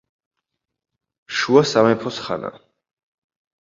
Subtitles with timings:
[1.41, 2.55] შუა სამეფოს ხანა.